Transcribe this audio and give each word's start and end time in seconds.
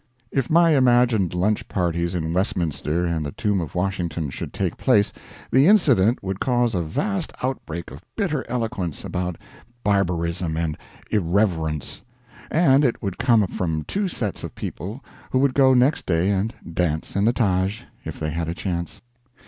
If 0.31 0.49
my 0.49 0.75
imagined 0.75 1.35
lunch 1.35 1.67
parties 1.67 2.15
in 2.15 2.33
Westminster 2.33 3.05
and 3.05 3.23
the 3.23 3.31
tomb 3.33 3.61
of 3.61 3.75
Washington 3.75 4.31
should 4.31 4.51
take 4.51 4.75
place, 4.75 5.13
the 5.51 5.67
incident 5.67 6.23
would 6.23 6.39
cause 6.39 6.73
a 6.73 6.81
vast 6.81 7.31
outbreak 7.43 7.91
of 7.91 8.01
bitter 8.15 8.43
eloquence 8.49 9.05
about 9.05 9.37
Barbarism 9.83 10.57
and 10.57 10.75
Irreverence; 11.11 12.01
and 12.49 12.83
it 12.83 12.99
would 13.03 13.19
come 13.19 13.45
from 13.45 13.83
two 13.83 14.07
sets 14.07 14.43
of 14.43 14.55
people 14.55 15.05
who 15.29 15.37
would 15.37 15.53
go 15.53 15.75
next 15.75 16.07
day 16.07 16.31
and 16.31 16.55
dance 16.73 17.15
in 17.15 17.25
the 17.25 17.31
Taj 17.33 17.83
if 18.03 18.19
they 18.19 18.31
had 18.31 18.47
a 18.47 18.55
chance. 18.55 19.03